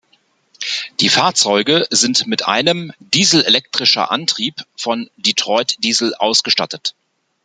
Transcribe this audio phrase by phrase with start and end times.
[0.99, 6.95] Die Fahrzeuge sind mit einem dieselelektrischer Antrieb von Detroit Diesel ausgestattet.